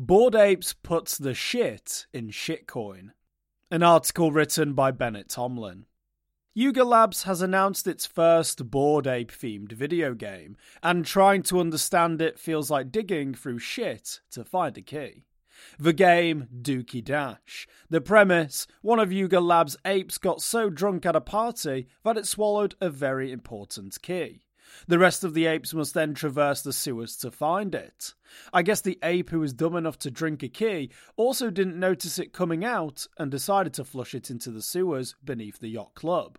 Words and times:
Bored 0.00 0.36
Apes 0.36 0.74
puts 0.74 1.18
the 1.18 1.34
shit 1.34 2.06
in 2.12 2.28
shitcoin. 2.28 3.10
An 3.68 3.82
article 3.82 4.30
written 4.30 4.72
by 4.72 4.92
Bennett 4.92 5.28
Tomlin. 5.28 5.86
Yuga 6.54 6.84
Labs 6.84 7.24
has 7.24 7.42
announced 7.42 7.88
its 7.88 8.06
first 8.06 8.70
Bored 8.70 9.08
Ape 9.08 9.32
themed 9.32 9.72
video 9.72 10.14
game, 10.14 10.56
and 10.84 11.04
trying 11.04 11.42
to 11.42 11.58
understand 11.58 12.22
it 12.22 12.38
feels 12.38 12.70
like 12.70 12.92
digging 12.92 13.34
through 13.34 13.58
shit 13.58 14.20
to 14.30 14.44
find 14.44 14.78
a 14.78 14.82
key. 14.82 15.24
The 15.80 15.92
game, 15.92 16.46
Dookey 16.62 17.02
Dash. 17.02 17.66
The 17.90 18.00
premise 18.00 18.68
one 18.82 19.00
of 19.00 19.12
Yuga 19.12 19.40
Labs' 19.40 19.76
apes 19.84 20.16
got 20.16 20.40
so 20.40 20.70
drunk 20.70 21.06
at 21.06 21.16
a 21.16 21.20
party 21.20 21.88
that 22.04 22.16
it 22.16 22.24
swallowed 22.24 22.76
a 22.80 22.88
very 22.88 23.32
important 23.32 24.00
key. 24.00 24.44
The 24.86 24.98
rest 24.98 25.24
of 25.24 25.34
the 25.34 25.46
apes 25.46 25.74
must 25.74 25.94
then 25.94 26.14
traverse 26.14 26.62
the 26.62 26.72
sewers 26.72 27.16
to 27.18 27.30
find 27.30 27.74
it. 27.74 28.14
I 28.52 28.62
guess 28.62 28.80
the 28.80 28.98
ape 29.02 29.30
who 29.30 29.40
was 29.40 29.52
dumb 29.52 29.76
enough 29.76 29.98
to 30.00 30.10
drink 30.10 30.42
a 30.42 30.48
key 30.48 30.90
also 31.16 31.50
didn't 31.50 31.78
notice 31.78 32.18
it 32.18 32.32
coming 32.32 32.64
out 32.64 33.06
and 33.18 33.30
decided 33.30 33.74
to 33.74 33.84
flush 33.84 34.14
it 34.14 34.30
into 34.30 34.50
the 34.50 34.62
sewers 34.62 35.14
beneath 35.24 35.58
the 35.58 35.68
yacht 35.68 35.94
club. 35.94 36.38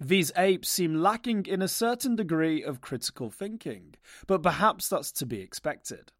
These 0.00 0.32
apes 0.36 0.68
seem 0.68 0.94
lacking 0.94 1.46
in 1.46 1.60
a 1.60 1.68
certain 1.68 2.16
degree 2.16 2.62
of 2.62 2.80
critical 2.80 3.30
thinking, 3.30 3.94
but 4.26 4.42
perhaps 4.42 4.88
that's 4.88 5.12
to 5.12 5.26
be 5.26 5.40
expected. 5.40 6.12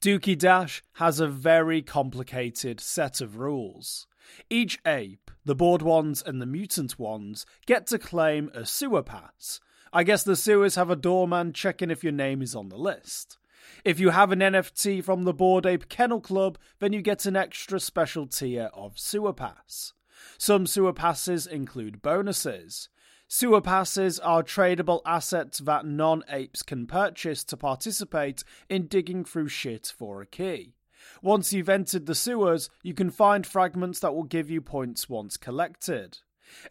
Dookey 0.00 0.38
Dash 0.38 0.82
has 0.94 1.20
a 1.20 1.28
very 1.28 1.82
complicated 1.82 2.80
set 2.80 3.20
of 3.20 3.36
rules. 3.36 4.06
Each 4.48 4.78
ape, 4.86 5.30
the 5.44 5.54
bored 5.54 5.82
ones 5.82 6.22
and 6.24 6.40
the 6.40 6.46
mutant 6.46 6.98
ones, 6.98 7.44
get 7.66 7.86
to 7.88 7.98
claim 7.98 8.50
a 8.54 8.64
sewer 8.64 9.02
pass. 9.02 9.60
I 9.92 10.04
guess 10.04 10.22
the 10.22 10.36
sewers 10.36 10.76
have 10.76 10.88
a 10.88 10.94
doorman 10.94 11.52
checking 11.52 11.90
if 11.90 12.04
your 12.04 12.12
name 12.12 12.42
is 12.42 12.54
on 12.54 12.68
the 12.68 12.78
list. 12.78 13.38
If 13.84 13.98
you 13.98 14.10
have 14.10 14.30
an 14.30 14.38
NFT 14.38 15.02
from 15.02 15.24
the 15.24 15.34
Bored 15.34 15.66
Ape 15.66 15.88
Kennel 15.88 16.20
Club, 16.20 16.58
then 16.78 16.92
you 16.92 17.02
get 17.02 17.26
an 17.26 17.34
extra 17.34 17.80
special 17.80 18.28
tier 18.28 18.70
of 18.72 19.00
sewer 19.00 19.32
pass. 19.32 19.92
Some 20.38 20.68
sewer 20.68 20.92
passes 20.92 21.44
include 21.44 22.02
bonuses. 22.02 22.88
Sewer 23.26 23.60
passes 23.60 24.20
are 24.20 24.44
tradable 24.44 25.00
assets 25.04 25.58
that 25.58 25.86
non 25.86 26.22
apes 26.28 26.62
can 26.62 26.86
purchase 26.86 27.42
to 27.44 27.56
participate 27.56 28.44
in 28.68 28.86
digging 28.86 29.24
through 29.24 29.48
shit 29.48 29.92
for 29.96 30.22
a 30.22 30.26
key. 30.26 30.74
Once 31.20 31.52
you've 31.52 31.68
entered 31.68 32.06
the 32.06 32.14
sewers, 32.14 32.70
you 32.84 32.94
can 32.94 33.10
find 33.10 33.44
fragments 33.44 33.98
that 34.00 34.14
will 34.14 34.22
give 34.22 34.50
you 34.50 34.60
points 34.60 35.08
once 35.08 35.36
collected. 35.36 36.18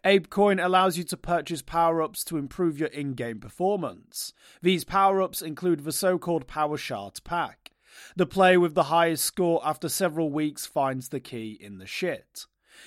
ApeCoin 0.04 0.64
allows 0.64 0.96
you 0.98 1.04
to 1.04 1.16
purchase 1.16 1.62
power 1.62 2.02
ups 2.02 2.24
to 2.24 2.36
improve 2.36 2.78
your 2.78 2.88
in 2.88 3.14
game 3.14 3.40
performance. 3.40 4.32
These 4.62 4.84
power 4.84 5.22
ups 5.22 5.42
include 5.42 5.84
the 5.84 5.92
so 5.92 6.18
called 6.18 6.46
Power 6.46 6.76
Shard 6.76 7.20
Pack. 7.24 7.72
The 8.16 8.26
player 8.26 8.60
with 8.60 8.74
the 8.74 8.84
highest 8.84 9.24
score 9.24 9.60
after 9.64 9.88
several 9.88 10.30
weeks 10.30 10.66
finds 10.66 11.08
the 11.08 11.20
key 11.20 11.58
in 11.60 11.78
the 11.78 11.86
shit. 11.86 12.46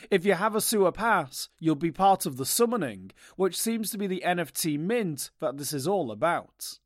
If 0.10 0.26
you 0.26 0.34
have 0.34 0.56
a 0.56 0.62
sewer 0.62 0.92
pass, 0.92 1.50
you'll 1.60 1.76
be 1.76 1.92
part 1.92 2.26
of 2.26 2.38
the 2.38 2.46
summoning, 2.46 3.12
which 3.36 3.60
seems 3.60 3.92
to 3.92 3.98
be 3.98 4.08
the 4.08 4.24
NFT 4.26 4.80
mint 4.80 5.30
that 5.40 5.58
this 5.58 5.74
is 5.74 5.88
all 5.88 6.12
about. 6.12 6.80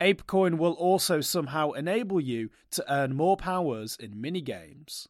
ApeCoin 0.00 0.58
will 0.58 0.72
also 0.72 1.20
somehow 1.20 1.70
enable 1.72 2.20
you 2.20 2.50
to 2.72 2.92
earn 2.92 3.14
more 3.14 3.36
powers 3.36 3.96
in 3.96 4.14
minigames. 4.14 5.06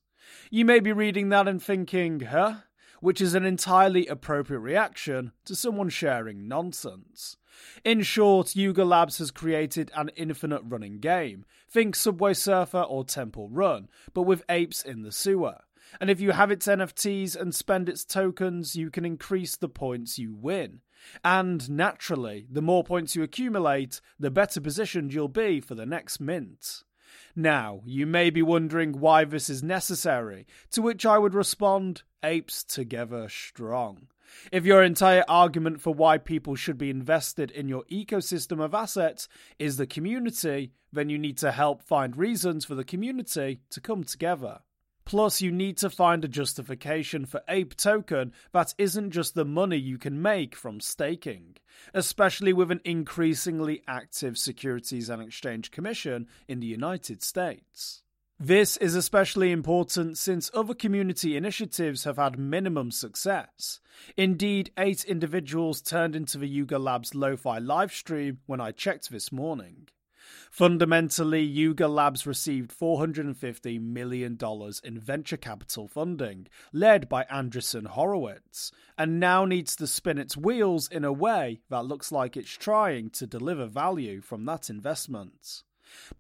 You 0.51 0.65
may 0.65 0.81
be 0.81 0.93
reading 0.93 1.31
that 1.31 1.49
and 1.49 1.63
thinking, 1.63 2.21
huh? 2.21 2.57
Which 3.01 3.21
is 3.21 3.35
an 3.35 3.45
entirely 3.45 4.07
appropriate 4.07 4.61
reaction 4.61 5.33
to 5.47 5.57
someone 5.57 5.89
sharing 5.89 6.47
nonsense. 6.47 7.37
In 7.85 8.03
short, 8.03 8.55
Yuga 8.55 8.85
Labs 8.85 9.19
has 9.19 9.31
created 9.31 9.91
an 9.97 10.11
infinite 10.17 10.63
running 10.65 11.01
game. 11.01 11.45
Think 11.71 11.97
Subway 11.97 12.35
Surfer 12.35 12.83
or 12.83 13.05
Temple 13.05 13.49
Run, 13.49 13.89
but 14.13 14.23
with 14.23 14.45
apes 14.49 14.83
in 14.83 15.03
the 15.03 15.13
sewer. 15.13 15.59
And 16.01 16.11
if 16.11 16.21
you 16.21 16.33
have 16.33 16.51
its 16.51 16.67
NFTs 16.67 17.35
and 17.35 17.55
spend 17.55 17.89
its 17.89 18.05
tokens, 18.05 18.77
you 18.77 18.91
can 18.91 19.05
increase 19.05 19.57
the 19.57 19.69
points 19.69 20.19
you 20.19 20.35
win. 20.35 20.81
And 21.25 21.69
naturally, 21.71 22.47
the 22.51 22.63
more 22.63 22.85
points 22.85 23.17
you 23.17 23.23
accumulate, 23.23 24.01
the 24.19 24.31
better 24.31 24.61
positioned 24.61 25.13
you'll 25.15 25.29
be 25.29 25.61
for 25.61 25.75
the 25.75 25.87
next 25.87 26.21
mint. 26.21 26.85
Now, 27.35 27.83
you 27.85 28.07
may 28.07 28.31
be 28.31 28.43
wondering 28.43 29.01
why 29.01 29.25
this 29.25 29.49
is 29.51 29.63
necessary, 29.63 30.47
to 30.73 30.83
which 30.83 31.07
I 31.07 31.19
would 31.19 31.35
respond 31.35 32.03
apes 32.23 32.65
together 32.65 33.29
strong. 33.29 34.09
If 34.53 34.65
your 34.65 34.83
entire 34.83 35.25
argument 35.29 35.81
for 35.81 35.93
why 35.93 36.19
people 36.19 36.55
should 36.55 36.79
be 36.79 36.91
invested 36.91 37.51
in 37.51 37.69
your 37.69 37.85
ecosystem 37.85 38.63
of 38.63 38.75
assets 38.75 39.29
is 39.59 39.77
the 39.77 39.87
community, 39.87 40.73
then 40.93 41.09
you 41.09 41.19
need 41.19 41.39
to 41.39 41.53
help 41.53 41.83
find 41.83 42.17
reasons 42.17 42.65
for 42.65 42.75
the 42.75 42.85
community 42.85 43.61
to 43.71 43.81
come 43.81 44.05
together. 44.05 44.61
Plus, 45.11 45.43
you 45.43 45.51
need 45.51 45.77
to 45.77 45.91
find 45.91 46.25
a 46.25 46.29
justification 46.29 47.27
for 47.27 47.43
Ape 47.49 47.77
Token 47.77 48.33
that 48.53 48.75
isn't 48.79 49.11
just 49.11 49.35
the 49.35 49.45
money 49.45 49.77
you 49.77 49.99
can 49.99 50.23
make 50.23 50.55
from 50.55 50.79
staking, 50.79 51.57
especially 51.93 52.53
with 52.53 52.71
an 52.71 52.81
increasingly 52.85 53.83
active 53.89 54.39
Securities 54.39 55.09
and 55.09 55.21
Exchange 55.21 55.73
Commission 55.73 56.29
in 56.47 56.61
the 56.61 56.69
United 56.69 57.25
States. 57.25 58.05
This 58.39 58.77
is 58.77 58.95
especially 58.95 59.51
important 59.51 60.17
since 60.17 60.49
other 60.55 60.75
community 60.75 61.37
initiatives 61.37 62.05
have 62.05 62.19
had 62.19 62.39
minimum 62.39 62.93
success. 62.93 63.81
Indeed, 64.17 64.71
eight 64.79 65.05
individuals 65.05 65.83
turned 65.83 66.15
into 66.15 66.39
the 66.39 66.47
Yuga 66.47 66.79
Labs 66.79 67.17
Lo-Fi 67.17 67.59
livestream 67.59 68.37
when 68.47 68.61
I 68.61 68.71
checked 68.71 69.11
this 69.11 69.33
morning. 69.33 69.89
Fundamentally, 70.51 71.43
Yuga 71.43 71.87
Labs 71.87 72.27
received 72.27 72.77
$450 72.77 73.81
million 73.81 74.37
in 74.83 74.99
venture 74.99 75.37
capital 75.37 75.87
funding, 75.87 76.49
led 76.73 77.09
by 77.09 77.23
Andreessen 77.25 77.87
Horowitz, 77.87 78.73
and 78.99 79.21
now 79.21 79.45
needs 79.45 79.77
to 79.77 79.87
spin 79.87 80.19
its 80.19 80.37
wheels 80.37 80.89
in 80.89 81.05
a 81.05 81.13
way 81.13 81.61
that 81.71 81.87
looks 81.87 82.11
like 82.11 82.37
it's 82.37 82.51
trying 82.51 83.11
to 83.11 83.29
deliver 83.29 83.67
value 83.67 84.21
from 84.21 84.45
that 84.47 84.69
investment. 84.69 85.63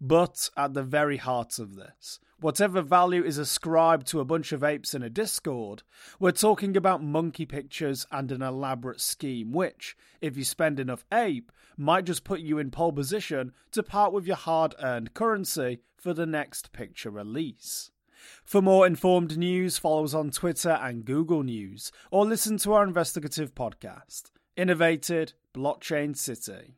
But 0.00 0.48
at 0.56 0.74
the 0.74 0.84
very 0.84 1.16
heart 1.16 1.58
of 1.58 1.74
this, 1.74 2.20
whatever 2.40 2.82
value 2.82 3.24
is 3.24 3.38
ascribed 3.38 4.06
to 4.08 4.20
a 4.20 4.24
bunch 4.24 4.52
of 4.52 4.64
apes 4.64 4.94
in 4.94 5.02
a 5.02 5.10
Discord, 5.10 5.82
we're 6.18 6.32
talking 6.32 6.76
about 6.76 7.02
monkey 7.02 7.46
pictures 7.46 8.06
and 8.10 8.32
an 8.32 8.42
elaborate 8.42 9.00
scheme 9.00 9.52
which, 9.52 9.96
if 10.20 10.36
you 10.36 10.44
spend 10.44 10.80
enough 10.80 11.04
ape, 11.12 11.52
might 11.76 12.04
just 12.04 12.24
put 12.24 12.40
you 12.40 12.58
in 12.58 12.70
pole 12.70 12.92
position 12.92 13.52
to 13.72 13.82
part 13.82 14.12
with 14.12 14.26
your 14.26 14.36
hard 14.36 14.74
earned 14.82 15.14
currency 15.14 15.80
for 15.96 16.12
the 16.14 16.26
next 16.26 16.72
picture 16.72 17.10
release. 17.10 17.90
For 18.44 18.60
more 18.60 18.86
informed 18.86 19.38
news, 19.38 19.78
follow 19.78 20.04
us 20.04 20.14
on 20.14 20.30
Twitter 20.30 20.78
and 20.82 21.04
Google 21.04 21.42
News, 21.42 21.90
or 22.10 22.26
listen 22.26 22.58
to 22.58 22.72
our 22.74 22.84
investigative 22.84 23.54
podcast, 23.54 24.30
Innovated 24.56 25.32
Blockchain 25.54 26.16
City. 26.16 26.76